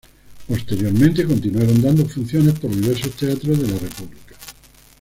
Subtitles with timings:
[0.47, 4.33] Posteriormente continuaron dando funciones por diversos teatros de la República.